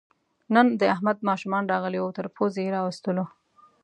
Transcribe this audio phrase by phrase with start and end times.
[0.53, 3.25] نن د احمد ماشومان راغلي وو، تر پوزې یې راوستلو.